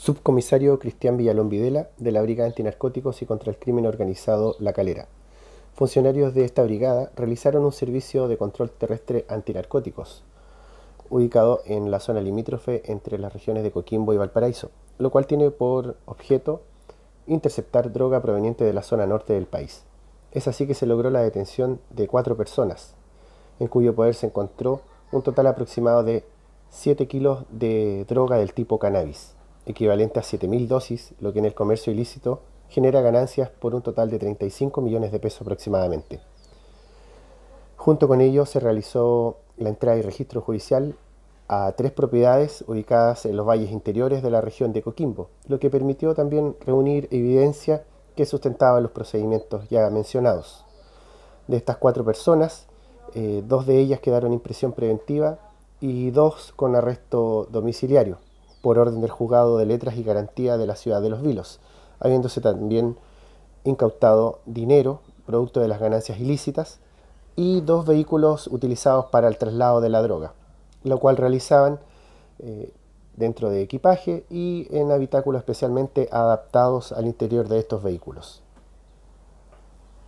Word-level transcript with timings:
Subcomisario 0.00 0.78
Cristian 0.78 1.18
Villalón 1.18 1.50
Videla, 1.50 1.90
de 1.98 2.10
la 2.10 2.22
Brigada 2.22 2.48
Antinarcóticos 2.48 3.20
y 3.20 3.26
contra 3.26 3.50
el 3.50 3.58
Crimen 3.58 3.84
Organizado 3.84 4.56
La 4.58 4.72
Calera. 4.72 5.08
Funcionarios 5.74 6.32
de 6.32 6.46
esta 6.46 6.62
brigada 6.62 7.12
realizaron 7.16 7.66
un 7.66 7.72
servicio 7.72 8.26
de 8.26 8.38
control 8.38 8.70
terrestre 8.70 9.26
antinarcóticos, 9.28 10.22
ubicado 11.10 11.60
en 11.66 11.90
la 11.90 12.00
zona 12.00 12.22
limítrofe 12.22 12.90
entre 12.90 13.18
las 13.18 13.30
regiones 13.34 13.62
de 13.62 13.72
Coquimbo 13.72 14.14
y 14.14 14.16
Valparaíso, 14.16 14.70
lo 14.96 15.10
cual 15.10 15.26
tiene 15.26 15.50
por 15.50 15.96
objeto 16.06 16.62
interceptar 17.26 17.92
droga 17.92 18.22
proveniente 18.22 18.64
de 18.64 18.72
la 18.72 18.82
zona 18.82 19.06
norte 19.06 19.34
del 19.34 19.44
país. 19.44 19.82
Es 20.32 20.48
así 20.48 20.66
que 20.66 20.72
se 20.72 20.86
logró 20.86 21.10
la 21.10 21.20
detención 21.20 21.78
de 21.90 22.08
cuatro 22.08 22.38
personas, 22.38 22.94
en 23.58 23.68
cuyo 23.68 23.94
poder 23.94 24.14
se 24.14 24.28
encontró 24.28 24.80
un 25.12 25.20
total 25.20 25.48
aproximado 25.48 26.02
de 26.04 26.24
7 26.70 27.06
kilos 27.06 27.44
de 27.50 28.06
droga 28.08 28.38
del 28.38 28.54
tipo 28.54 28.78
cannabis 28.78 29.34
equivalente 29.66 30.18
a 30.18 30.22
7.000 30.22 30.66
dosis, 30.66 31.12
lo 31.20 31.32
que 31.32 31.38
en 31.38 31.44
el 31.44 31.54
comercio 31.54 31.92
ilícito 31.92 32.40
genera 32.68 33.00
ganancias 33.00 33.50
por 33.50 33.74
un 33.74 33.82
total 33.82 34.10
de 34.10 34.18
35 34.18 34.80
millones 34.80 35.12
de 35.12 35.20
pesos 35.20 35.42
aproximadamente. 35.42 36.20
Junto 37.76 38.08
con 38.08 38.20
ello 38.20 38.46
se 38.46 38.60
realizó 38.60 39.38
la 39.56 39.68
entrada 39.68 39.98
y 39.98 40.02
registro 40.02 40.40
judicial 40.40 40.94
a 41.48 41.72
tres 41.72 41.90
propiedades 41.90 42.62
ubicadas 42.68 43.26
en 43.26 43.36
los 43.36 43.46
valles 43.46 43.72
interiores 43.72 44.22
de 44.22 44.30
la 44.30 44.40
región 44.40 44.72
de 44.72 44.82
Coquimbo, 44.82 45.30
lo 45.48 45.58
que 45.58 45.70
permitió 45.70 46.14
también 46.14 46.56
reunir 46.64 47.08
evidencia 47.10 47.84
que 48.14 48.26
sustentaba 48.26 48.80
los 48.80 48.92
procedimientos 48.92 49.68
ya 49.68 49.90
mencionados. 49.90 50.64
De 51.48 51.56
estas 51.56 51.78
cuatro 51.78 52.04
personas, 52.04 52.66
eh, 53.14 53.42
dos 53.44 53.66
de 53.66 53.80
ellas 53.80 53.98
quedaron 53.98 54.32
en 54.32 54.40
prisión 54.40 54.72
preventiva 54.72 55.38
y 55.80 56.10
dos 56.10 56.52
con 56.54 56.76
arresto 56.76 57.48
domiciliario 57.50 58.18
por 58.62 58.78
orden 58.78 59.00
del 59.00 59.10
juzgado 59.10 59.58
de 59.58 59.66
letras 59.66 59.96
y 59.96 60.02
garantía 60.02 60.56
de 60.56 60.66
la 60.66 60.76
ciudad 60.76 61.00
de 61.00 61.10
Los 61.10 61.22
Vilos, 61.22 61.60
habiéndose 61.98 62.40
también 62.40 62.96
incautado 63.64 64.40
dinero, 64.46 65.00
producto 65.26 65.60
de 65.60 65.68
las 65.68 65.80
ganancias 65.80 66.18
ilícitas, 66.20 66.80
y 67.36 67.60
dos 67.60 67.86
vehículos 67.86 68.48
utilizados 68.48 69.06
para 69.06 69.28
el 69.28 69.38
traslado 69.38 69.80
de 69.80 69.88
la 69.88 70.02
droga, 70.02 70.34
lo 70.84 70.98
cual 70.98 71.16
realizaban 71.16 71.78
eh, 72.38 72.72
dentro 73.16 73.50
de 73.50 73.62
equipaje 73.62 74.24
y 74.30 74.66
en 74.70 74.90
habitáculos 74.90 75.40
especialmente 75.40 76.08
adaptados 76.10 76.92
al 76.92 77.06
interior 77.06 77.48
de 77.48 77.58
estos 77.58 77.82
vehículos. 77.82 78.42